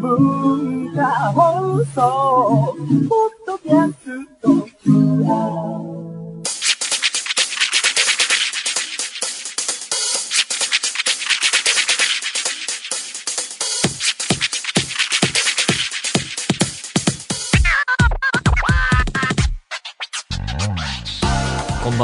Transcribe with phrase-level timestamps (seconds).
[0.00, 2.76] 文化放送
[3.08, 3.96] ポッドキャス
[4.40, 4.48] ト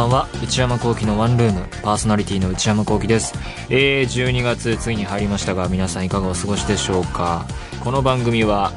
[0.06, 0.28] んは。
[0.42, 1.66] 内山聖輝のワンルーム。
[1.82, 3.34] パーソナリティの内山聖輝です。
[3.68, 7.46] えー、12月ついに入りましたが皆さんいかがお過ごしでしょうか。
[7.82, 8.72] この番組は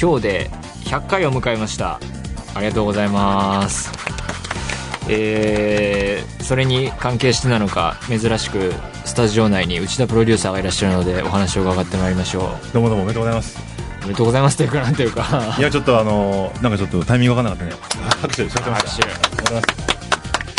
[0.00, 0.50] 今日で
[0.84, 2.00] 100回を迎えました。
[2.54, 3.90] ありがとうございます。
[5.08, 8.72] えー、それに関係してなのか珍しく
[9.04, 12.72] スタジオ内に内田プロデューサーがいらっしゃるのでお話を伺ってまいりましょう。
[12.72, 13.58] どうもどうもおめでとうございます。
[14.02, 15.56] おめでとうございますというかなんていうか。
[15.58, 17.80] いや、ちょっとあのーなんかちょっとタイミングわかんなかったね。
[18.22, 19.06] 拍手しちゃってました。
[19.52, 19.95] 拍手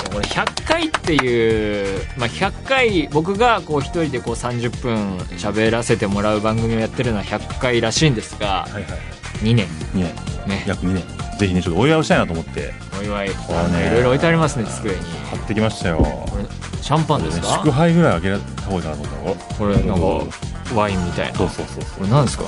[0.10, 8.84] これ100回っていう、まあ、100回僕がこう一人でこう30分喋らせてもらう番組をやってるのは100回らしいんですがはいはい。
[9.44, 9.68] 2年。
[9.94, 10.04] 2年、
[10.48, 10.64] ね。
[10.66, 11.04] 約2年。
[11.38, 13.28] ぜひね、ちょっとお祝いをしたいなと思って、お祝い。
[13.28, 14.98] うねいろいろ置いてありますね机に。
[15.30, 15.98] 買ってきましたよ。
[15.98, 16.44] これ
[16.82, 17.48] シャンパンですか？
[17.64, 21.38] 祝杯ぐらいあげた方がいいかなと思ったこれなんかワインみたいな。
[21.38, 22.46] そうそうそうこれ何ですか？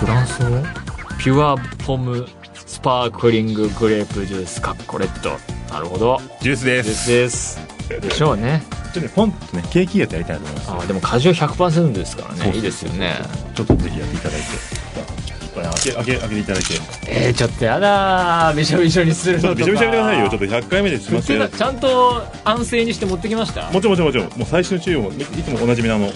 [0.00, 0.48] フランス語
[1.18, 2.43] ピュアポムス
[2.84, 5.30] パークリンググレープジュースかっこレッド。
[5.72, 6.20] なるほど。
[6.42, 6.82] ジュースで。
[6.82, 7.58] ですすです。
[7.88, 8.62] でしょうね。
[8.68, 10.70] ちょっとね、ポンとね、ケーキやってやりたいなと思います。
[10.70, 12.54] あーでも果汁100%ですからね。
[12.54, 13.14] いいですよね。
[13.54, 14.46] ちょっとぜひやっていただいて。
[15.54, 16.74] 開け、開け、開けていただいて。
[16.74, 18.54] ちえー、ちょっとやだー。
[18.54, 19.50] びしょびしょにするのとか。
[19.52, 20.28] ょっとびしょびしょにくださいよ。
[20.28, 21.48] ちょっと100回目でしますよ。
[21.48, 23.70] ちゃんと安静にして持ってきました？
[23.70, 24.38] もちろんもちろんもちろん。
[24.40, 26.08] もう最新の注意も、いつもおなじみのあの、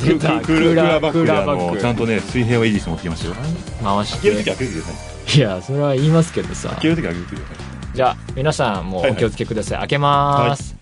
[0.00, 3.34] クールクーラーバッグであのちゃんとね水平を維持して持ってきましたよ
[3.82, 6.70] 回し開ける時て開けてくださいいやそれは言いますけどさ。
[6.70, 7.96] 開ける時開けてください。
[7.96, 10.76] じゃあ皆さんもうお気をつけください、開けまーす、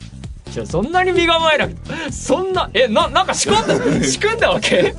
[0.50, 4.94] じゃあそんなに身構えなくてそんなえななんか仕込んだ 仕組んだわけ？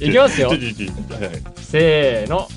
[0.00, 0.48] いきますよ。
[0.50, 0.58] はい。
[1.56, 2.48] せーの。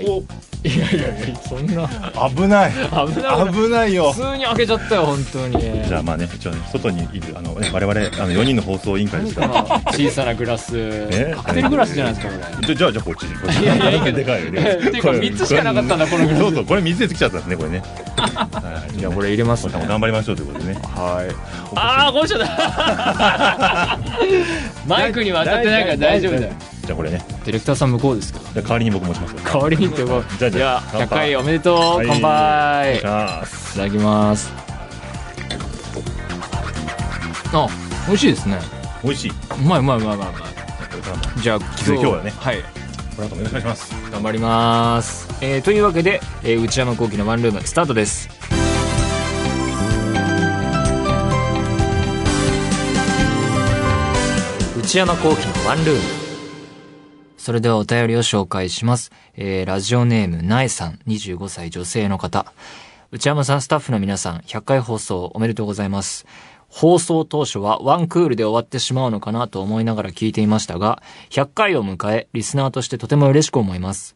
[0.00, 0.24] おい
[0.64, 1.88] やいやいやそんな。
[2.30, 2.72] 危ない。
[2.72, 3.52] 危ない。
[3.52, 4.12] 危ないよ。
[4.12, 5.84] 普通に開けちゃったよ本当に。
[5.86, 9.62] じゃあまあね一応ね外にいるあのね我々あの4人の放送委員会ですから。
[9.92, 11.34] 小さなグラス、ね。
[11.36, 12.74] カクテルグラスじゃないですかこれ。
[12.74, 14.12] じゃあじゃあこっちこっちいやいやいや。
[14.12, 14.60] でかいよね。
[14.88, 16.40] っていうか三つしかなかったんだこのグラス。
[16.40, 17.82] そうそうこれ水でつきちゃったんですねこれね。
[18.16, 19.72] は いじゃあこれ入れますね。
[19.88, 20.80] 頑張りましょうということでね。
[20.94, 21.34] はい。
[21.76, 23.98] ああこぼしちゃった。
[24.86, 26.52] マイクには当たってないから大丈夫だよ
[26.88, 27.22] じゃあこれね。
[27.44, 29.40] ディレクターさん向こうですけどじゃあ代わりに僕持ちますよ。
[29.44, 32.06] 代わりにってこうじゃあじゃあじゃあ100回おめでとう、はい。
[32.08, 32.98] 乾杯。
[32.98, 33.44] いた
[33.76, 34.50] だきます。
[37.52, 37.68] あ
[38.06, 38.58] 美味しいですね。
[39.04, 39.30] 美味しい。
[39.30, 39.34] う
[39.68, 40.28] まいうまいうまいうまい
[41.42, 42.30] じゃあ今日はね。
[42.30, 42.64] はい。
[43.18, 44.10] の後もお願いします。
[44.10, 48.30] 頑張ります、えーというわけで、えー内山聖輝のワンルームスタートです。
[54.78, 56.27] 内山聖輝のワンルーム
[57.48, 59.10] それではお便りを紹介します。
[59.34, 62.52] えー、ラジオネーム、なえさん、25歳女性の方。
[63.10, 66.26] 内山さん、スタッフの皆さん、100回放送おめでとうございます。
[66.68, 74.14] 放送当初はワンクールで終わってしまうのかなと思いながら聞いていましたが、100回を迎え、リスナーとしてとても嬉しく思います。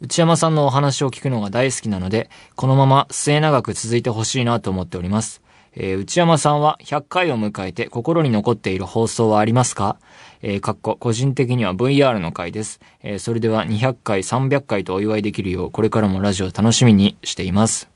[0.00, 5.42] 内山さんのお話を聞くのが大好きなので、このまま末永く続いてほしいなと思っております。
[5.74, 9.96] えー内山さんは100回を迎えて心に残っている放送はありますか？
[10.42, 12.80] えーかっこ、個人的には VR の回です。
[13.02, 17.88] えーそれでは200回、300回とお祝いできるよう、これからもラジオ楽しみにしています。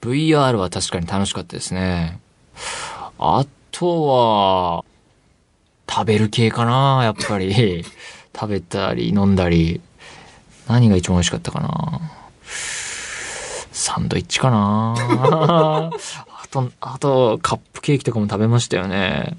[0.00, 2.18] VR は確かに楽しかったですね。
[3.18, 4.84] あとは、
[5.88, 7.84] 食べる系かなやっぱり。
[8.34, 9.80] 食べたり飲んだり。
[10.68, 12.00] 何が一番美味しかったかな
[13.70, 15.90] サンドイッチかな あ
[16.50, 19.36] と、あと、カップケーキとかも食べましたよね。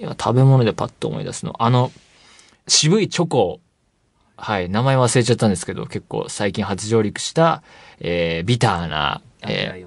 [0.00, 1.62] いや、食べ物でパッと思い出すの。
[1.62, 1.92] あの、
[2.66, 3.60] 渋いチョコ。
[4.38, 7.62] はい、名前忘れちゃったんですけど、結構最近初上陸した、
[8.00, 9.84] えー、ビターな、え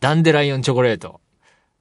[0.00, 1.22] ダンデライオンチョコレート。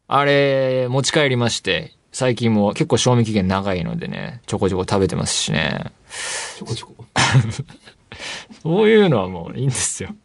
[0.07, 5.91] あれ、持ち帰りまして、最近も結構賞味期限長いのでね、ちょこちょこ食べてますしね。
[6.57, 7.05] ちょこちょこ
[8.63, 10.15] そういうのはもういいんですよ。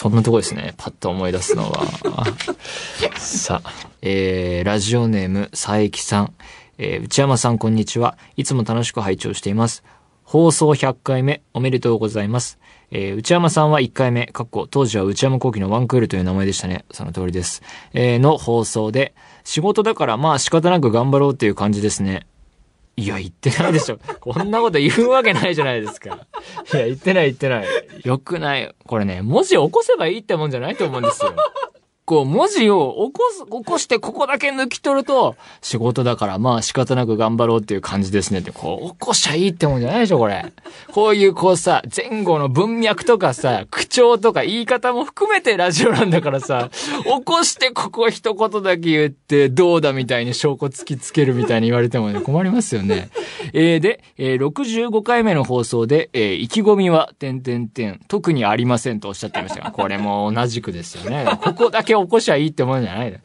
[0.00, 0.72] そんなとこですね。
[0.78, 1.84] パッと思い出すのは。
[3.20, 6.32] さあ、えー、ラジオネーム、佐伯さん。
[6.78, 8.16] えー、内山さんこんにちは。
[8.34, 9.84] いつも楽しく拝聴しています。
[10.24, 12.58] 放送100回目おめでとうございます。
[12.90, 16.86] えー内山さんは1回目、かっこ当時は内山幸輝のワンクールという名前でしたね。
[16.90, 17.62] その通りです。
[17.92, 19.12] えーの放送で、
[19.44, 22.26] 仕事だからまあ仕方なく頑張ろうっていう感じですね。
[23.00, 23.98] いや、言ってないでしょ。
[24.20, 26.26] こんなこと言うわけないじゃないですか。
[26.74, 27.66] いや、言ってない言ってない。
[28.04, 28.74] よくない。
[28.86, 31.34] これね、文字起こせばいいってもんじゃないと思うんですよ。
[32.10, 40.52] 構文字を起こす、起こしてここだけ抜き取ると、仕事だからまあ仕方なく頑張ろうっていう感じですねって、こう、起こしちゃいいってもんじゃないでしょ、これ。
[40.92, 46.70] こういうこうさ、前後の文脈とかさ、口調とか言い方も含めてラジオなんだからさ、
[47.04, 53.10] 起こしてここ一言だけ言って、どうだみたいに証拠突きつけるみたいに言われてもね、困りますよね。
[53.52, 61.26] えー、で、えー、65回目の放送で、えー、意気込みは、点点点、特にありませんとおっしゃってましたが、これも同じくですよね。
[61.42, 63.18] ここだけ起こしゃいいってもんじゃないの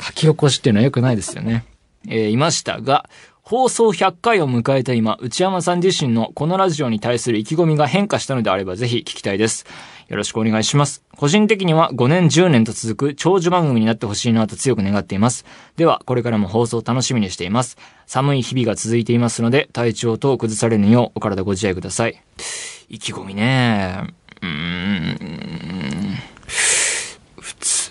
[0.00, 1.64] 書き起こしっていうのは良くないですよね。
[2.08, 3.08] えー、いましたが、
[3.42, 9.66] 放送100回を迎えた今、内山さん自身のこのラジオに対する意気込みが変化したのであればぜひ聞きたいです。
[10.08, 11.02] よろしくお願いします。
[11.16, 15.44] 個人的には5年10年と続く長寿番組になってほしいなと強く願っています。
[15.76, 17.76] では、これからも放送楽しみにしています。
[18.06, 22.22] 寒い日々が続いていますので、体調等を崩されぬようお体ご自愛ください。
[22.88, 24.06] 意気込みね。
[24.40, 26.31] うーん。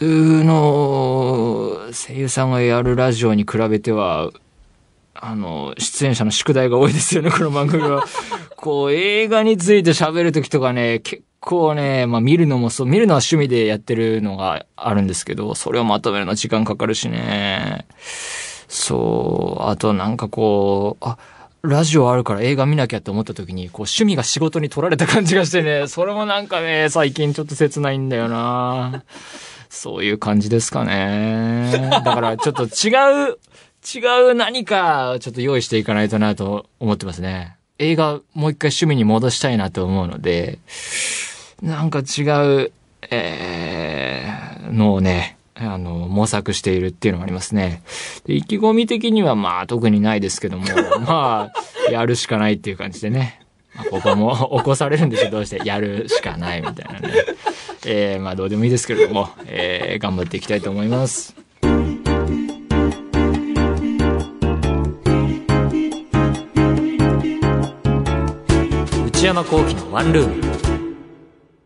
[0.02, 4.32] 普通の声優さんがやるラジオに比べては、
[5.14, 8.04] あの、出演者の宿題が多いですよね、 この番組は。
[8.56, 17.86] こう、映画について喋るときとかね、結構ね、まあ見るのもそう、見るのは趣味でやってるのがあるんですけど、それをまとめるの時間かかるしね。
[18.68, 21.20] そう、あとなんかこう、あ、
[21.64, 29.04] ラジオあるから映画見なきゃって思った時に、こう趣味が仕事に取られた感じがしてね、 それもなんかね、最近ちょっと切ないんだよな
[29.70, 31.90] そういう感じですかね。
[31.92, 33.38] だからちょっと違う、
[33.96, 37.56] 違う何かちょっと用意していかないとなと思ってますね。
[37.78, 40.60] 映画もう一回趣味に戻したいなと思うので、
[41.62, 42.24] なんか違
[42.64, 42.72] う、
[43.10, 47.84] えー、のをね、あの、模索しているっていうのがありますね。
[48.26, 50.66] で意気込み的にはまあ特にないですけども、
[51.06, 51.52] ま
[51.88, 53.42] あ、やるしかないっていう感じでね。
[53.76, 55.62] まあ、ここも 起こされるんですよ、どうして。
[55.64, 57.14] やるしかないみたいなね。
[57.86, 61.36] えー、まあどうでもいいですけれども、えー、頑張っていきたいと思います。
[69.08, 70.51] 内山幸喜のワンルーム。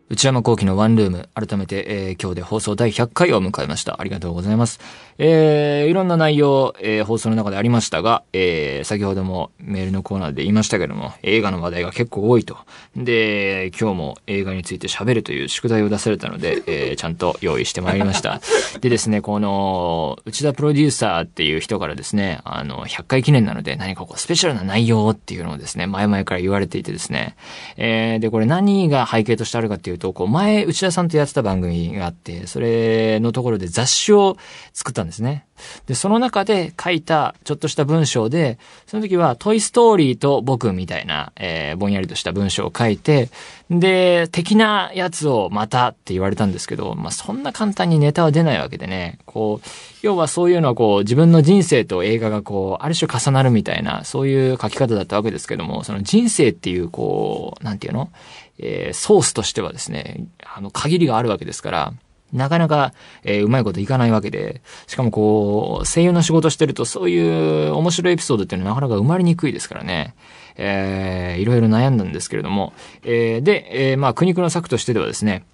[0.08, 1.28] 内山幸喜のワンルーム。
[1.34, 4.00] 改めて、えー今日で放送第100回を迎えました。
[4.00, 4.78] ありがとうございます。
[5.18, 12.56] えーいろんな内容、えー放送の中でありましたが、えー先ほどもメールのコーナーで言いましたけども、映画の話題が結構多いと。
[12.94, 18.40] で、今日も映画について喋るという宿題を出されたので、えーちゃんと用意してまいりました。
[18.80, 27.34] でですね、この、内田プロデューサーっていう人からですね、あの、100回記念なので何かこうスペシャルな内容っていうのをですね、前々から言われていてですね、
[27.76, 34.36] えーで、これ何が背景としてあるかっていうと、こう、前、内田さんとやってた番組があって、それのところで雑誌を
[34.72, 35.46] 作ったんですね。
[35.86, 43.30] で、その中で書いたちょっとした文章で、その時はトイストーリーと僕みたいな、えーぼんやりとした文章を書いて、
[43.70, 49.68] で、的なやつをまたって言われたんですけど、まあ、そんな簡単にネタは出ないわけでね、こう、
[50.02, 58.10] 要はそういうのはこう、自分の人生と映画がこう、ある種重なるみたいな、そういう書き方だったわけですけども、その人生っていうこう、なんていうの？
[58.58, 61.92] えーソースとしてはですね、あの、限りがあるわけですから、
[62.32, 62.92] なかなか、
[63.22, 70.14] えーうまいこといかないわけで、しかもこう、声優の仕事してるとそういう面白いエピソードっていうのはなかなか生まれにくいですからね。
[70.56, 72.72] えーいろいろ悩んだんですけれども、
[73.04, 75.44] えーで、えーまあ、苦肉の策としてではですね、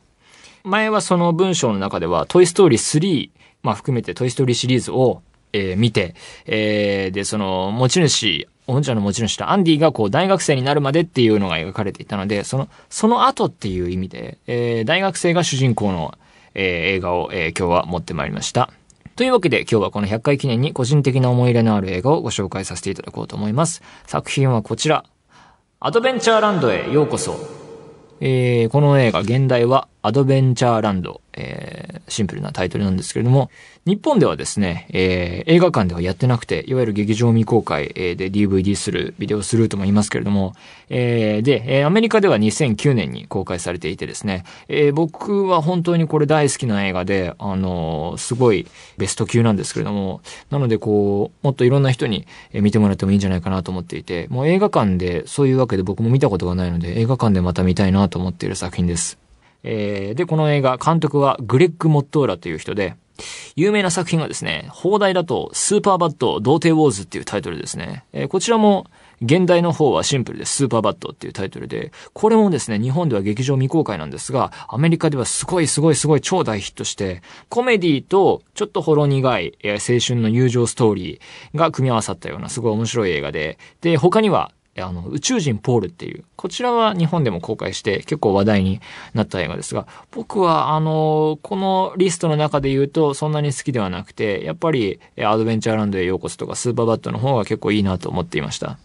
[0.65, 3.31] 前はその文章の中では、トイストーリー3、
[3.63, 5.23] まあ含めてトイストーリーシリーズを、
[5.53, 6.15] えー見て、
[6.47, 16.15] えーで、その、持ち主、おもちゃの持ち主とアンディがこう大学生になるまでっていうのが描かれていたので、その、その後っていう意味で、えー大学生が主人公の、
[16.55, 16.65] えー
[16.97, 18.71] 映画を、えー今日は持ってまいりました。
[19.17, 23.83] というわけで今日はこの100回記念に個人的な思い入れのある映画をご紹介させていただこうと思います。
[24.07, 25.05] 作品はこちら。
[25.81, 27.37] アドベンチャーランドへようこそ。
[28.21, 33.51] えーこの映画、現代はアドベンチャーランド、えーシンプルなタイトルなんですけれども、
[33.87, 40.55] 日本ではですね、えー映画館ではやってなくて、いわゆる劇場未公開、えーで DVD する、ビデオスルーとも言いますけれども、
[40.91, 48.67] えーで、えーアメリカでは2009年に公開されていてですね、えー僕は本当にこれ大好きな映画で、あのーすごい
[48.99, 59.22] ベスト級なんですけれども、なのでこう、もっといろんな人に見てもらってもいいんじゃないかなと思っていて、もう映画館でそういうわけで僕も見たことがないので、映画館でまた見たいなと思っている作品です。
[59.65, 62.97] えーで、この映画、監督はグレッグ・モットーラという人で、
[63.57, 68.05] 有名な作品がですね、放題だと、スーパーバット童貞ウォーズっていうタイトルですね。
[68.13, 68.87] えーこちらも、
[69.25, 88.81] 現代の方はシンプルでスーパーバットっていうタイトルで、これもですね、日本では劇場未公開なんですが、アメリカではすごいすごいすごい超大ヒットして、コメディとちょっとほろ苦い、青春の友情ストーリーが組み合わさったようなすごい面白い映画で、で、他には、あの、宇宙人ポールっていう、こちらは日本でも公開して結構話題に
[89.13, 98.79] なった映画ですが、僕はあの、このリストの中で言うとそんなに好きではなくて、やっぱりアドベンチャーランドへようこそとかスーパーバットの方が結構いいなと思っていました。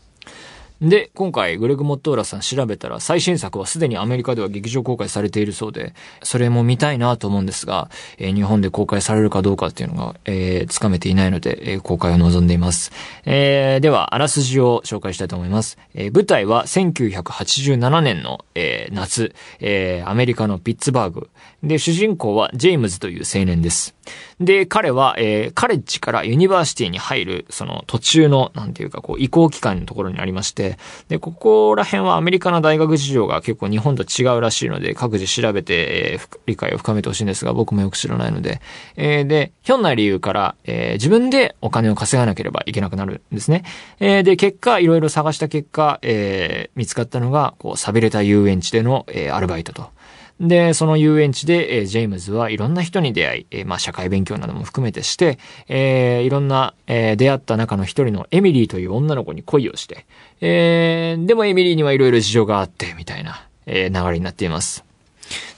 [0.82, 12.92] で、今回、グレグ・モットーラさん調べたら、最新作はすでにアメリカでは劇場公開されているそうで、それも見たいなと思うんですが、えー、日本で公開されるかどうかっていうのが、えー、つかめていないので、えー、公開を望んでいます。
[13.26, 15.80] えー、では、あらすじを紹介したいと思います。
[15.96, 21.32] えー、舞台は1987年の、えー、夏、えー、アメリカのピッツバーグ。
[21.64, 23.97] で、主人公はジェームズという青年です。
[24.40, 30.78] で、彼は、えー、カレッジからユニバーシティに入る、その途中の、なんていうか、こう、移行期間のところにありまして、
[31.10, 38.62] で、ここら辺はアメリカの大学事情が結構日本と違うらしいので、各自調べて、えー、理解を深めてほしいんですが、僕もよく知らないので、
[38.96, 43.64] えー、で、ひょんな理由から、えー、自分でお金を稼がなければいけなくなるんですね。
[44.00, 49.97] えー、で、結果、いろいろ探した結果、えー、見つかったのが、こう、寂れた遊園地での、えー、アルバイトと。
[50.40, 60.06] で、その遊園地で、えー、ジェームズはいろんな人に出会い、えー、まあ、社会勉強なども含めてして、えー、いろんな、えー、出会った中の一人のエミリーという女の子に恋をして、
[60.42, 64.87] えー、でもエミリーにはいろいろ事情があって、みたいな、えー、流れになっています。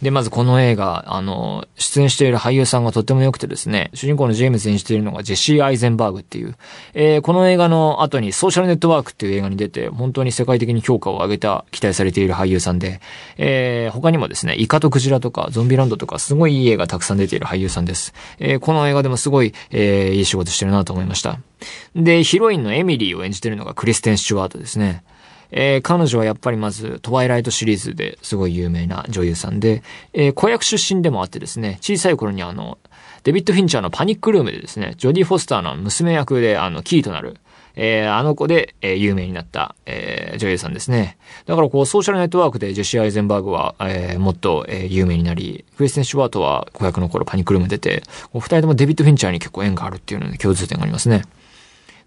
[0.01, 6.55] で、まずこの映画、あの、出演している俳優さんがとっても良くてですね、主人公のジェームズ演じているのがジェシー・アイゼンバーグっていう、
[6.93, 13.01] えー、この映画の後にソーシャルネットワークっていう映画に出て、本当に世界的に評価を上げた、期待されている俳優さんで、
[13.37, 18.13] えー、他にもですね、イカとクジラとかゾンビランドとかすごいいい映画たくさん出ている俳優さんです。
[18.39, 21.39] えー、この映画でもすごい、えー、いい仕事してるなと思いました。
[21.95, 25.03] で、ヒロインのエミリーを演じているのがクリステン・スチュワートですね。
[25.51, 32.77] えー、彼女はやっぱりまず、トワイライトシリーズですごい有名な女優さんで、えー、子役出身でもあってですね、小さい頃にあの、
[33.23, 37.37] デビッド・フィンチャーのパニックルームでですね、ジョディ・フォスターの娘役であの、キーとなる、
[37.75, 41.17] えー、あの子で、えー、有名になった、えー、女優さんですね。
[41.45, 48.03] だからこう、ソーシャルネットワークでジェシー・アイゼンバーグは、えー、もっと、えー、有名になり、クリステン・シュワートは子役の頃パニックルーム出て、
[48.33, 51.23] お二人ともデビッド・フィンチャーに結構縁があるっていうので共通点がありますね。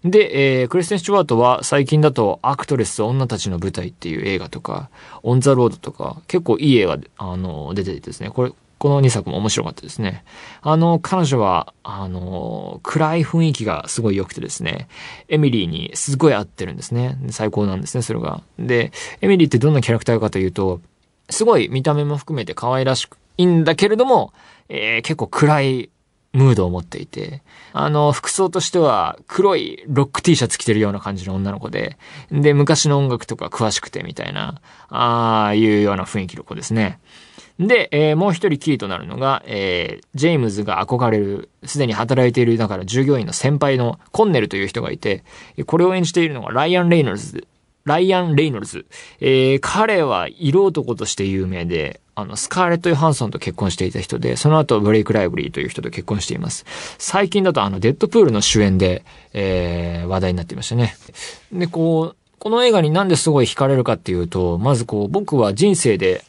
[0.03, 4.89] で、えー、クリステン・スチュワートは最近だとアクトレス女たちの舞台っていう映画とか、
[5.23, 10.25] オン・ザ・ロードとか、結構いい映画、あの、出ててですね、これ、この2作も面白かったですね。
[10.61, 14.89] あの、彼女は、あの、暗い雰囲気がすごい良くてですね、
[15.29, 17.17] エミリーにすごい合ってるんですね。
[17.29, 18.41] 最高なんですね、それが。
[18.59, 18.91] で、
[19.21, 20.81] エミリーってどんなキャラクターかというと、
[21.29, 24.33] すごい見た目も含めて可愛らしくいいんだけれども、
[24.69, 25.89] えー、結構暗い
[26.33, 27.41] ムードを持っていて、
[27.73, 31.97] あの、服装としては黒いロック T シャツ着てるような感じの女の子で、
[32.31, 34.59] で、昔の音楽とか詳しくてみたいな、
[34.89, 36.99] ああいうような雰囲気の子ですね。
[37.59, 45.23] で、えー、もう一人キーとなるのが、えー、ジェームズが憧れる、すでに働いている、だから従業員の先輩のコンネルという人がいて、
[45.67, 47.47] これを演じているのがライアン・レイノルズ
[47.85, 48.85] ライアン・レイノルズ。
[49.19, 56.65] えー、彼は色男として有名で、あの、スカーレット・ヨハンソンと結婚していた人で、その後、ブレイク・ライブリーという人と結婚しています。
[56.97, 60.95] 最近だとあの、デッドプールの主演で、えー、話題になっていましたね。
[61.51, 66.23] で、こう、この映画になんですごい惹かれるかっていうと、まずこう、僕は人生で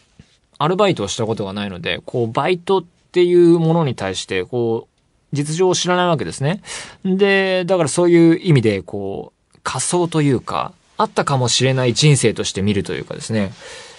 [0.59, 6.63] アルバイトをしたことがないので、こう、バイトっていうものに対して、こう、実情を知らないわけですね。
[7.05, 13.53] で、だからそういう意味で、こう、仮想というか、あったかもしれない人生として見るというかですね。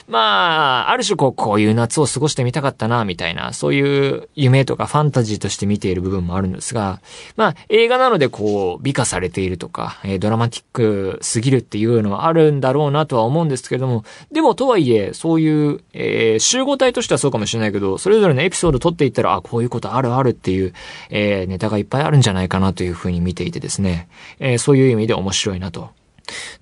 [0.08, 7.02] まあ、ある種こう、こういう夏を過ごしてみたかったな、みたいな、そういう夢とかファンタジーとして見ている部分もあるんですが、
[7.36, 20.74] まあ、映画なのでこう、美化されているとか、え、ドラマティックすぎるっていうのはあるんだろうなとは思うんですけれども、でもとはいえ、そういう、えー、集合体としてはそうかもしれないけど、それぞれのエピソード撮っていったら、あ、こういうことあるあるっていう、
[21.10, 24.08] えー、ネタがいっぱいあるんじゃないかなというふうに見ていてですね、
[24.40, 25.90] え、そういう意味で面白いなと。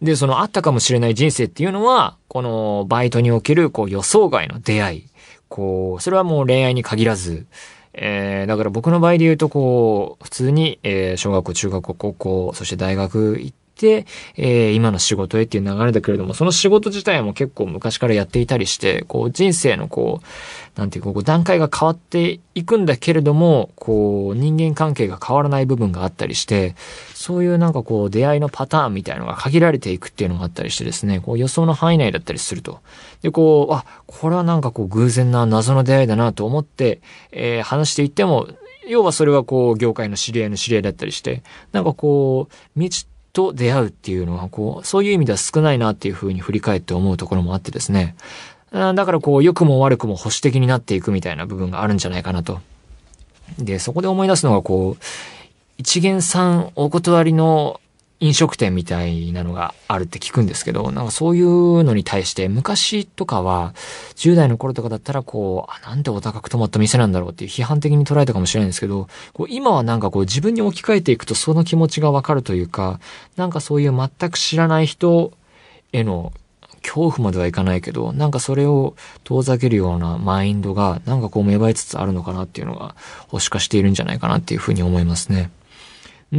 [0.02, 5.06] で、そのあったかもしれない人生っていうのは、このバイトにおけるこう予想外の出会い。
[5.48, 7.46] こう、それはもう恋愛に限らず、
[7.94, 26.76] えー、だから僕の場合で言うとこう、普通に、えー、小学校、中学校、高校、そして大学行って、えー、今の仕事へっていう流れだけれども、その仕事自体も結構昔からやっていたりして、こう人生のこう、なんていうか、こう段階が変わっていくんだけれども、こう人間関係が変わらない部分があったりして、
[27.14, 32.80] そういうなんかこう出会いのパターンみたいのが限られていくっていうのがあったりしてですね、こう予想の範囲内だったりすると。
[33.22, 37.02] で、こう、あ、これはなんかこう偶然な謎の出会いだなと思って、
[37.32, 38.48] えー、話していっても、
[38.88, 48.16] 要はそれはこう業界の知り合いの知り合いだったりして、なんかこう、未知と出会うっていうのは、こう、そういう意味では少ないなっていうふうに振り返って思うところもあってですね。
[48.72, 52.62] だからこう、良くも悪くも保守的になっていくみたいな部分があるんじゃないかなと。
[53.60, 55.04] で、そこで思い出すのがこう、
[55.78, 57.82] 一元さんお断りの
[58.24, 63.74] 飲食店みたいなのがあるって聞くんですけど、なんかそういうのに対して、昔とかは、
[64.16, 73.02] 10代の頃とかだったら、こう、あ、なんでお高く泊まった店なんだろうっていう批判的に捉えたかもしれないんですけど、こう今はなんかこう自分に置き換えていくとその気持ちがわかるというか、
[73.36, 75.34] なんかそういう全く知らない人
[75.92, 76.32] への
[76.82, 82.96] 恐怖まではいかないけど、なんかそれを遠ざけるようなマインドが、なんかこう芽生えつつあるのかなっていうのが、
[83.28, 85.50] 保守化しているんじゃないかなっていうふうに思いますね。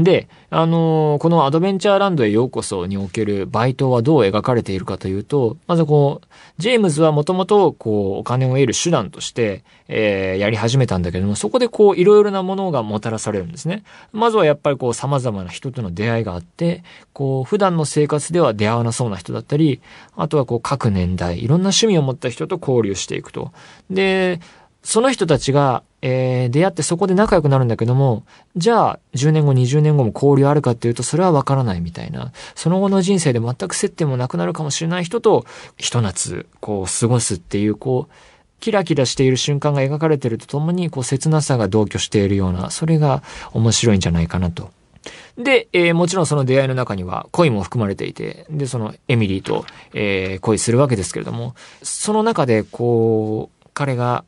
[0.03, 6.27] で、あのーこのアドベンチャーランドへようこそにおけるバイトはどう描かれているかというと、まずこう、
[6.59, 13.85] ジェームズはもともと、こう、お金を得る手段として、えーやり始めたんだけども、そこでこう、いろいろなものがもたらされるんですね。
[14.13, 16.83] まずはやっぱりこう、様々な人との出会いがあって、
[17.13, 19.81] こう、普段の生活では出会わなそうな人だったり、
[20.17, 23.53] あとはこう、各年代、いろんな趣味を持った人と交流していくと。
[23.91, 24.41] で、
[24.85, 28.25] その人たちが、えー出会ってそこで仲良くなるんだけども、
[28.55, 32.33] じゃあ、10年後、20年後も交流あるかっていうと、それはわからないみたいな。
[32.55, 35.47] その後の人生で全く接点もなくなるかもしれない人と、
[35.79, 38.13] ひと夏、こう、過ごすっていう、こう、
[38.61, 43.23] キラキラしている瞬間が描かれているとともに、こう、切なさが同居しているような、それが
[43.55, 44.71] 面白いんじゃないかなと。
[45.39, 49.65] で、えーもちろんその出会いの中には恋も含まれていて、で、そのエミリーと、
[49.95, 54.25] えー恋するわけですけれども、その中で、こう、彼が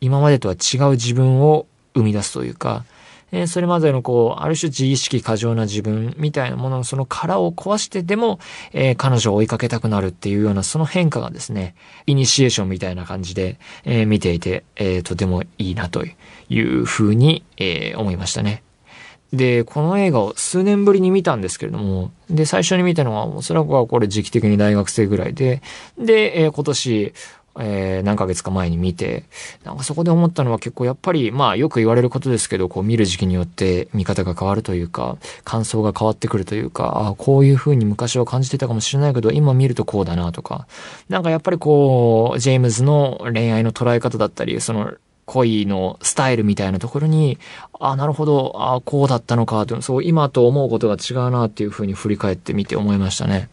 [0.00, 2.84] 今までとは違う自分を生み出すというか、
[3.30, 8.38] えーそれまでのこう、ある種自意識過剰な自分みたいなもののその殻を壊してでも、
[8.72, 11.74] えー彼女を追いかけたくなるっていうようなその変化がですね、
[12.06, 18.62] イニシエーションみたいな感じで、えー見ていて、えとてもいいなというふうに、え思いましたね。
[19.32, 25.60] で、この映画を数年ぶりに見たんですけれども、で、最初に見たのは、おそらくはこれ時期的に大学生ぐらいで、
[25.98, 27.12] で、え今年、
[27.60, 29.24] えー何ヶ月か前に見て、
[29.64, 40.66] なんかそこで思ったのは結構やっぱり、まあよく言われることですけど、こう見る時期によって見方が変わるというか、感想が変わってくるというか、ああこういう風に昔は感じてたかもしれないけど、今見るとこうだなとか、
[41.08, 44.92] なんかやっぱりこう、ジェームズの恋愛の捉え方だったり、その、
[45.28, 47.38] 恋のスタイルみたいなところに、
[47.78, 53.50] ああ、なるほど、あ、こうだったのかと、そう、今と思うことが違うなっていうふうに振り返ってみて思いましたね。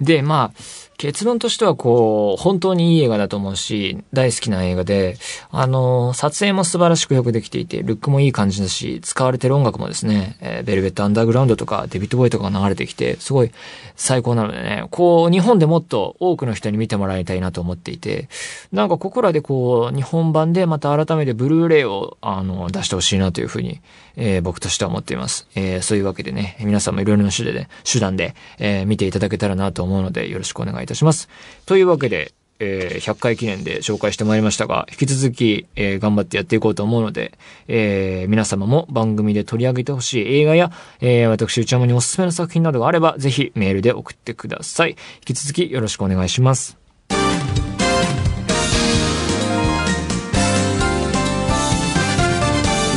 [0.00, 5.16] で、まあ、結論としてはこう、本当にいい映画だと思うし、大好きな映画で、
[5.52, 13.52] あの、撮影も素晴らしくよくできていて、ルックもいい感じだし、使われてる音楽もですね、えーベルベットアンダーグラウンドとか、デビッド・ボーイとかが流れてきて、すごい
[13.94, 18.28] 最高なのでね、こう、日本でもっと多くの人に見てもらいたいなと思っていて、
[18.72, 23.80] なんかここらでこう、日本版でまた改めてブルーレイを、あの、出してほしいなというふうに、
[24.16, 25.46] えー僕としては思っています。
[25.54, 31.28] えーそういうわけでね、皆さんもいろいろな手段で、手段で、えー見ていただけたらなと思うので、よろしくお願いいたします。
[31.66, 44.90] というわけで、えー100回記念で紹介してまいりましたが、引き続き、えー頑張ってやっていこうと思うので、えー皆様も番組で取り上げてほしい映画や、えー私、内山におすすめの作品などがあれば、ぜひメールで送ってください。
[44.90, 44.96] 引
[45.26, 46.76] き続きよろしくお願いします。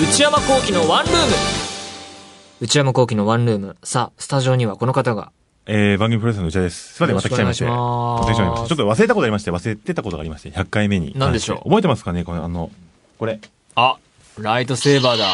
[0.03, 1.17] 内山幸喜のワンルーム
[2.59, 3.75] 内山幸喜のワンルーム。
[3.83, 5.31] さあ、スタジオにはこの方が。
[5.67, 6.93] えー、番組プロデューサーの内田です。
[6.95, 7.65] すいません、また来ちゃいまして。
[7.65, 8.43] お願いした。
[8.43, 11.13] ちょっと忘れたことありまして、忘れてたことがありまして、100回目に。
[11.15, 11.69] 何でしょう？
[11.69, 12.23] 覚えてますかね？
[12.23, 12.71] この、あの、
[13.19, 13.39] これ。
[13.75, 13.95] あ、
[14.39, 15.27] ライトセーバーだ。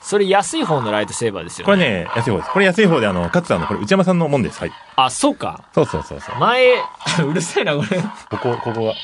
[0.00, 1.72] それ安い方のライトセーバーですよ、ね。
[1.72, 2.50] これね、安い方です。
[2.50, 4.58] これ安い方で、あの、かつあの、これ内山さんのもんです。
[4.58, 4.72] はい。
[4.96, 5.64] あ、そうか。
[5.74, 6.36] そうそうそうそう。
[6.38, 6.72] 前、
[7.28, 8.00] うるせえな、これ。
[8.30, 8.94] ここ、ここが。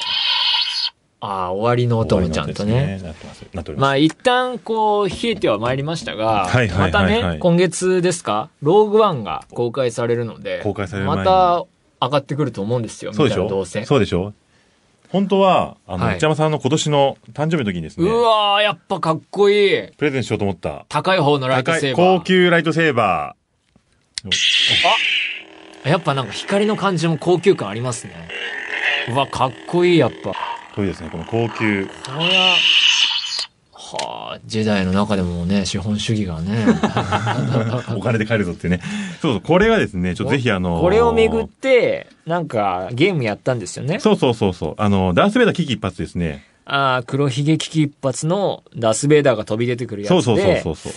[1.20, 3.00] あ終わりの音もちゃんとね。
[3.02, 3.44] なってます。
[3.52, 3.88] なっております。
[3.88, 11.64] まあ一旦こう冷えては参りましたが、はいはいはいはいまたね、今月ですか、ローグワンが公開されるので、公開される前にま
[12.00, 13.48] た上がってくると思うんですよ、そうでしょ？
[13.48, 13.84] どうせ。
[13.84, 14.32] そうでしょ？
[15.10, 19.88] 本当は、あの、はい内山さんの今年の誕生日の時にですね、うわー、やっぱかっこいい。
[19.96, 20.84] プレゼントしようと思った。
[20.88, 22.18] 高い方のライトセーバー。
[22.18, 23.34] 高級ライトセーバ
[25.84, 28.28] やっぱなんか光の感じも高級感ありますね。
[29.08, 30.34] うわ、かっこいい、やっぱ。
[30.78, 30.78] ー。
[30.78, 31.86] これですね、この高級。
[31.86, 32.54] これは、
[33.72, 36.66] はあ、ジェダイの中でもね、資本主義がね。
[37.96, 38.80] お金で買えるぞってね。
[39.20, 43.98] そうそう、これがですね、ちょっとぜひあのーこれをめぐって、なんかゲームやったんですよね。
[43.98, 44.74] そうそうそうそう。
[44.76, 46.44] あの、ダースベイダー危機一髪ですね。
[46.64, 50.22] ああ、黒ひげ危機一発のダスベイダーが飛び出てくるやつで。
[50.22, 50.92] そうそうそうそうそう。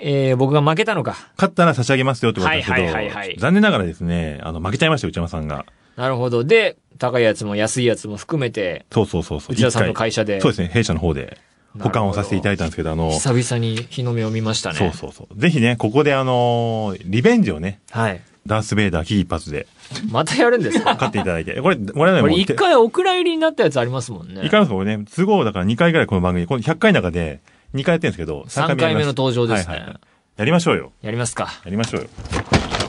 [0.00, 1.16] えー、僕が負けたのか。
[1.36, 5.64] 勝ったら差し上げますよってことですけど、はいはいはいはい残念ながらですね、あの、負けちゃいましたよ、内山さんが。
[5.96, 6.44] なるほど。
[6.44, 9.52] で、高いやつも安いやつも含めて、そうそうそうそう。
[9.52, 10.40] 内田さんの会社で。
[10.40, 11.38] そうですね、弊社の方で
[11.80, 14.78] 保管をさせていただいたんですけど、あの、久々に日の目を見ましたね。
[14.78, 15.38] そうそうそう。
[15.40, 18.20] ぜひね、ここであのーリベンジをね、はい。
[18.46, 19.68] ダースベイダー危機一髪で
[20.10, 20.94] またやるんですか？
[20.94, 21.60] 勝っていただいて。
[21.60, 24.40] これ、もらえないこもんれ一回お蔵入りになったやつありますもんね。
[24.44, 27.40] 一回ですかこれね、都合だから2回ぐらいこの番組、この100回の中で
[27.74, 29.74] 2回やってるんですけど、3回目の登場ですね。
[29.74, 29.96] はいはい
[30.38, 30.92] やりましょうよ。
[31.02, 31.60] やりますか。
[31.62, 32.08] やりましょうよ。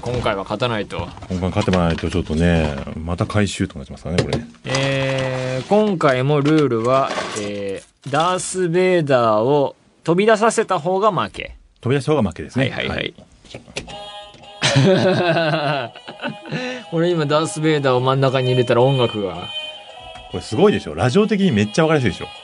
[0.04, 1.08] 今回は勝たないと。
[1.30, 4.46] 今回勝ってもらわないとちょっとね、また回収となっちゃいますからね、これね。
[4.66, 11.56] えー、今回もルールは、えー、ダース・ベイダーを飛び出させた方が負け。
[11.80, 12.70] 飛び出した方が負けですね。
[12.70, 13.14] はいはいはい。
[16.92, 19.30] 俺今ダース・ベイダーを真ん中に入れたら音楽が。
[19.30, 19.48] わ
[20.34, 22.43] これすごいでしょラジオ的にめっちゃわかりやすいでしょ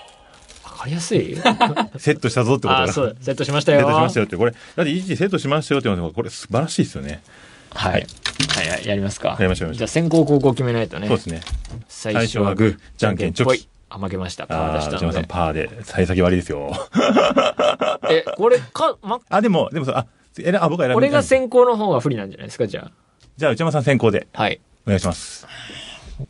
[0.80, 1.36] かりやすい
[1.98, 2.94] セットしたぞってことあ、が。
[2.94, 3.80] そう、セットしましたよ。
[3.80, 7.22] セットしましたよって、これ、だって一時セットしましたよって言うのが、これ素晴らしいですよね。
[7.74, 7.92] はい。
[7.92, 9.30] はいはい、やりますか。
[9.30, 11.08] やりましょうじゃあ先行後攻決めないとね。
[11.08, 11.42] そうですね。
[11.88, 13.68] 最最初はグー、じゃんけんチョキ。
[13.90, 14.48] あ、負けました。
[14.48, 15.22] パーああ、出したので。
[15.22, 16.72] んパーで、幸先悪いですよ。
[18.10, 20.06] え、これか、ま、 あ、でも、でもそう、あ、
[20.40, 22.90] えら、あ、僕は選び俺が先行の方が不利なんじゃないですか、じゃ
[23.38, 24.44] じゃあ内山さん先行で、あ。
[24.44, 24.62] はい。
[24.86, 25.48] お願いします。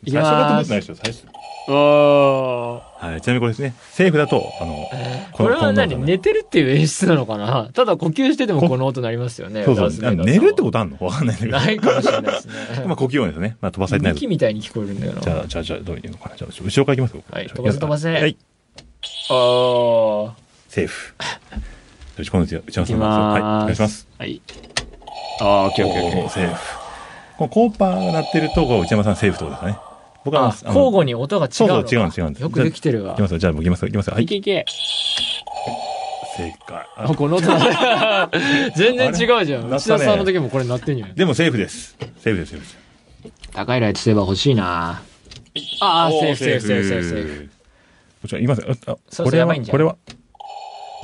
[0.04, 1.49] いきま最初だと思ってないでしょ、最初。
[1.72, 4.88] はい、ちなみにこれですね、セーフだと、あの、
[5.32, 5.94] これはの何？
[5.96, 7.70] の寝てるっていう演出なのかな？
[7.72, 9.64] ただ呼吸しててもこの音鳴りますよね。
[9.64, 10.96] そうそう寝るってことあんの？
[11.00, 11.58] わかんないんだけど。
[11.58, 12.54] ないかもしれないですね。
[12.86, 13.56] まあ、呼吸音ですね。
[13.60, 15.20] まあ、飛ばされてない息みたいに聞こえるんだよな。
[15.20, 16.36] じゃあ、じゃあ、じゃあ、どういうのかな？
[16.36, 17.22] じゃあ、後ろからいきますよ。
[17.30, 18.36] はい飛ばせ飛ばせはい、
[19.30, 20.30] あー。
[20.68, 21.14] セーフ。
[22.18, 24.06] よし、今度内山さんはい、お願いします。
[24.18, 24.42] はい。
[25.40, 26.28] あー、オッケーオッケーオッケー。
[26.30, 26.60] セーフ。
[27.38, 29.89] このコーパーが鳴ってると、こう内山さんセーフってことですかね。
[30.24, 31.52] 僕は交互に音が違う。
[31.52, 33.22] そうそう違うんです違うんですよくできてるわいき。
[33.22, 33.38] ますよ。
[33.38, 33.88] じゃあ、もういきますよ。
[33.88, 34.14] いきますよ。
[34.14, 34.26] はいい。
[34.26, 34.64] けいけ。
[36.36, 36.86] 正解。
[36.96, 38.30] あ、この音だ。
[38.76, 39.70] 全然違うじゃん。
[39.70, 41.14] 内山さんの時もこれ鳴ってんじゃん。
[41.14, 41.96] でもセーフです。
[42.18, 42.78] セーフです、セーフです。
[43.52, 45.02] 高いライトセーバー欲しいな
[45.80, 47.28] あー、おセーフセーフセーフセーフセーフ。
[47.28, 47.50] フ。
[48.22, 48.60] こちら、いきます？
[48.60, 48.76] よ。
[48.86, 49.96] あ、これは、やばいんじゃんこれは？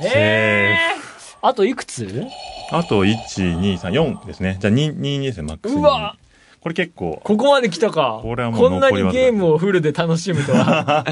[0.05, 0.97] えー
[1.41, 2.25] あといくつ？
[2.71, 3.15] あと、1、
[3.59, 4.57] 2、3、4ですね。
[4.59, 5.81] じゃあ、2、2ですね、マックスに。
[5.81, 6.15] うわ
[6.67, 8.19] これ結構、ここまで来たか。
[8.21, 11.05] これはもうこんなにゲームをフルで楽しむとは。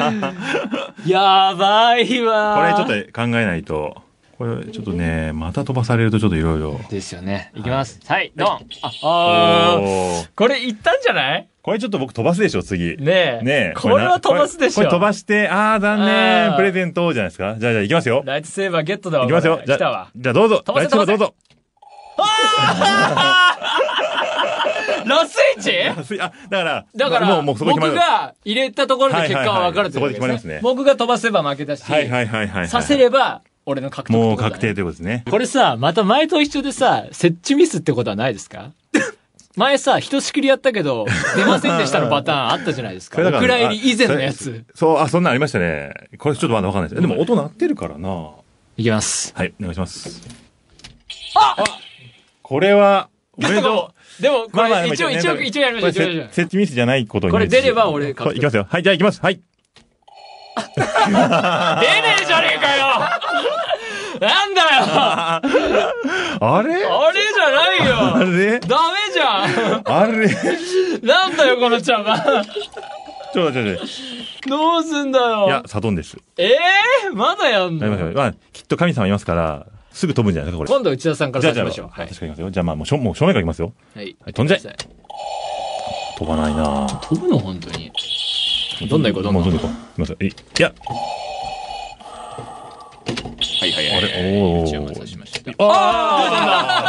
[1.07, 3.95] やばいわこれちょっと考えないと、
[4.37, 6.77] これちょっとね、また飛ばされるとちょっといろいろ。
[6.89, 7.53] ですよね。
[7.55, 8.01] いきます。
[8.05, 8.47] はい、ドン。
[8.81, 11.47] あ、あーこれいったんじゃない？
[11.61, 12.97] これちょっと僕飛ばすでしょ、次。
[12.97, 13.45] ねえ。
[13.45, 13.73] ねえ。
[13.77, 14.75] これは飛ばすでしょ。
[14.75, 16.49] これ飛ばして、あー、残あ念。
[16.51, 17.55] ープレゼントじゃないですか？
[17.57, 18.23] じゃあ、じゃあ、行きますよ。
[18.25, 19.23] ライトセーバーゲットだわ。
[19.25, 19.61] 行きますよこ。
[19.65, 20.09] れ来たわ。
[20.13, 20.61] じゃあ、どうぞ。
[20.65, 21.35] 飛ばせライトセーバーどうぞ。
[25.05, 26.19] ラスイッチ？
[26.21, 27.91] あ、だから、だから、もう、もうそこ決まる。
[27.93, 32.67] 僕が入れたところで結果は分かるというわけはいはいはいそこで決まりますね僕が飛ばせば負けだし、はいはいはいはいはい。
[32.67, 35.23] させれば俺の獲得ってもう確定ということですね。
[35.29, 38.71] これさ、また前と一緒でさ、設置ミスってことはないですか？
[39.55, 41.05] 前さ、ひとしきりやったけど、
[41.37, 43.21] 出ませんでしたのパターンあったじゃないですか。
[43.21, 44.65] お蔵入り以前のやあつ。
[44.75, 45.93] そう、あ、そんなんありましたね。
[46.17, 47.01] これちょっとまだわかんないです。
[47.01, 48.31] でも音鳴ってるからな。
[48.75, 49.33] いきます。
[49.33, 50.21] はい、お願いします。
[51.35, 51.55] あ
[52.41, 53.94] これは、おめでとう。
[54.19, 56.27] でも、これ、一応、一応、一応やりましょう。
[56.31, 57.31] 設置ミスじゃないことに。
[57.33, 58.65] これ出れば俺いきますよ。
[58.69, 59.19] はい、じゃあ行きます。
[59.21, 59.39] はい。
[60.75, 60.87] 出ね
[62.21, 62.85] えじゃねえかよ
[64.25, 64.67] なんだよ
[66.39, 66.85] あれ？
[66.85, 68.59] あれじゃないあよれ？
[68.61, 69.43] ダメじゃ
[69.83, 70.27] あれ？
[71.01, 72.21] なんだよ、この茶番ょ、
[73.33, 74.49] ちょ、ちょ、ちょ。
[74.49, 76.17] どうすんだよいや、サドンです。
[76.37, 76.51] え
[77.07, 77.85] えまだやんの？
[77.85, 78.13] やりましょう。
[78.13, 80.69] まあ、きっと神様いますから、すぐ飛ぶんじゃないですか、これ。
[80.75, 81.87] 今度内田さんから出しましょう。
[81.87, 82.19] はい確。
[82.19, 82.51] かにいきますよ。
[82.51, 83.71] じゃあ、まあ、もう、しょもう正面からいきますよ。
[83.95, 84.15] はい。
[84.19, 84.75] はい飛んじゃえ
[86.17, 87.91] 飛ばないなぁ飛ぶの本当に。
[88.89, 89.43] どんどん行こう、どんどん。
[89.43, 89.75] もうどんどん行こう。
[89.93, 90.17] いきますよ。
[90.19, 90.73] いいや、
[93.61, 93.97] はいはいはい。
[93.97, 95.51] あれおー一応待たしました。
[95.59, 96.79] あ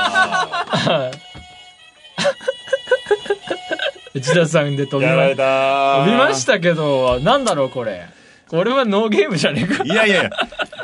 [4.15, 8.09] 内田さんで飛びまやられたー飛びましたけど、なんだろう、これ。
[8.49, 9.85] これはノーゲームじゃねえか。
[9.85, 10.31] いやいやいや、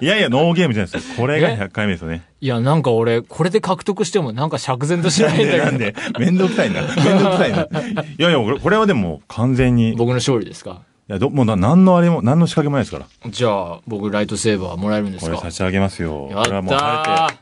[0.03, 1.17] いやいや、ノーゲームじゃないですよ。
[1.17, 2.25] これがえ？100回目ですよね。
[2.41, 5.65] いや、なんか俺、これで獲得してもなんか釈然としないんだけど。
[5.65, 6.83] なんで、めんどくさいんだ。
[6.97, 7.63] めんどくさいな。
[7.63, 7.67] い
[8.19, 10.81] やいや、これはでも完全に、い僕の勝利ですか？
[11.07, 13.31] や、ど、もうな、なんのあれも、なんの仕掛けもないですから。
[13.31, 15.37] じゃあ、僕ライトセーバーもらえるんですか？
[15.37, 16.29] これ差し上げますよ。
[16.33, 17.39] やっこれはもうた晴れて、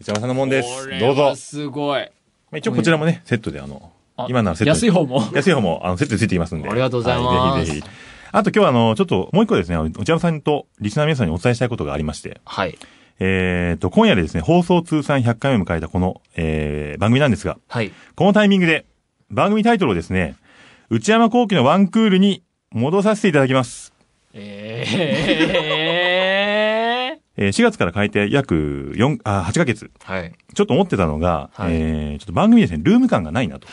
[0.00, 0.98] 内山さんのもんでーす。
[1.00, 1.36] どうぞは。
[1.36, 2.00] すごい。
[2.00, 2.06] ま
[2.54, 4.70] あ一応こちらもね、セットであのあ、今ならセットで。
[4.70, 6.68] 安い方も安い方も、あの、セットでついていますんで。
[6.70, 8.03] ありがとうございますはぜひぜひ。
[8.36, 12.76] あと今日はあの、ちょっともう一個ですね、内山さんとリスナーの皆さんにお伝えしたいことがありまして、はい。
[13.20, 17.92] えーと、今夜でですね、放送通算100回目を迎えたこの、えー、番組なんですが、はい。
[18.16, 18.86] このタイミングで、
[19.30, 20.34] 番組タイトルをですね、
[20.90, 22.42] 内山幸喜のワンクールに
[22.72, 23.92] 戻させていただきます。
[24.32, 29.90] ええー4月から変えて約4、あ、8ヶ月。
[29.98, 30.12] ー。
[30.12, 30.32] はい。
[30.54, 33.66] ちょっと思ってたのが、はいえー、ちょっと番組にですね、ルーム感がないなと。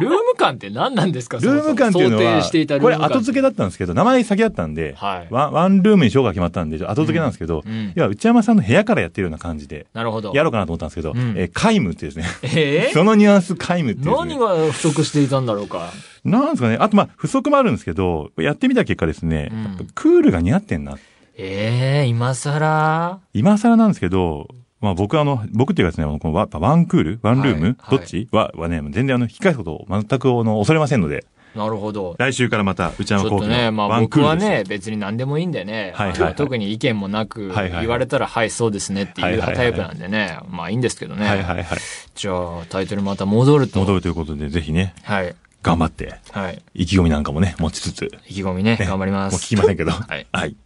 [0.00, 1.38] ルーム感って何なんですか？
[1.38, 2.96] ルーム感っていうのは、想定していたルーこれ。
[2.96, 10.32] 後付けだったんですけど、名前先だったんで、はいワンワンルームにしようが決まったんで、後付けなんですけど、うんうんいや、内山さんの部屋からやってるような感じで、なるほど。
[10.34, 12.24] やろうかなと思ったんですけど、うんえー皆無ってですね。
[12.42, 12.92] えー？
[12.94, 15.90] そのニュアンス皆無ってね、何が不足していたんだろうか？
[16.24, 16.76] なんですかね。
[16.80, 20.96] あと、まあ、不足もあるんですけど、やってみた結果ですね、うんクールが似合ってんな。
[21.36, 23.18] ええー、今更？
[23.34, 24.48] 今更なんですけど、
[24.84, 28.28] まあ僕はあの、僕っていうかですね、このワワンクールワンルーム、はいどっち？
[28.30, 32.16] は、はね、全然あの、引き返すことを全くあの、恐れませんので、なるほど。
[32.18, 34.50] 来週からまた内ちょっ山幸喜とね、まのワンあ僕はクールです。
[34.50, 41.26] ね、別に何でもいいんでね、はいはいはい特に意見もなく、はいはいはい言われたら、はい、そうですねっていうはいはいはいタイプなんでね、まあいいんですけどね。
[41.26, 41.78] はいはいはい。
[42.14, 43.78] じゃあ、タイトルまた戻ると。
[43.78, 45.34] 戻るということで、ぜひね、はい。
[45.62, 46.62] 頑張って、はい。
[46.74, 49.48] 意気込みなんかもね、持ちつつ、意気込みね、ね頑張りまもう聞す。
[49.48, 49.92] きませんけど。
[49.92, 50.56] は いはい。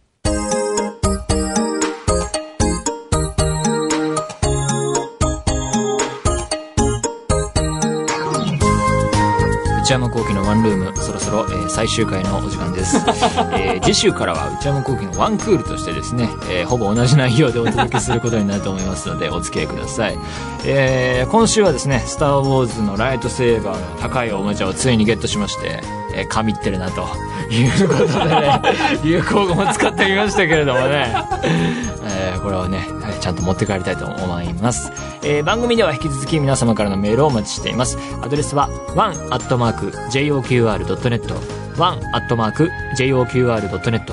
[9.89, 12.97] 内山幸喜のワンルーム、そろそろ、えー最終回のお時間です。
[13.57, 20.19] えー次週からは内山幸喜のワンクールとしてですね、えーほぼ同じ内容でお届けすることになると思いますので、お付き合いください。
[20.63, 25.81] えー今週はですね、スター・ウォーズのライトセーバーの高いおもちゃをついにゲットしまして、
[26.19, 27.07] えー神ってるなと
[27.49, 28.61] いうことでね、
[29.03, 31.15] 流行語も使ってみましたけれどもね、
[32.05, 32.87] えーこれをね、
[33.19, 34.91] ちゃんと持って帰りたいと思います。
[35.23, 37.97] えー番組では引き続き皆様からのメールをお待ちしています。
[38.21, 41.33] アドレスは one.joqr.net
[41.77, 44.03] one.joqr.net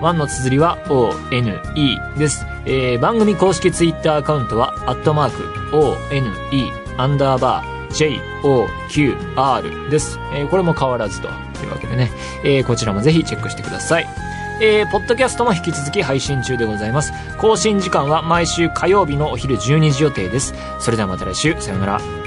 [0.00, 1.20] 1の綴りは one
[2.18, 2.44] です。
[2.66, 5.42] えー番組公式ツイッターアカウントは、アットマーク
[5.76, 5.92] one
[6.96, 10.18] アンダーバー JOQR です。
[10.34, 11.30] えーこれも変わらずとい
[11.66, 12.10] うわけでね、
[12.44, 14.06] えーこちらもぜひチェックしてください。
[14.60, 17.12] えー、ポッドキャストも引き続き配信中でございます。
[17.38, 20.54] 更新時間は毎週火曜日のお昼12時予定です。
[20.78, 22.23] それではまた来週、さようなら。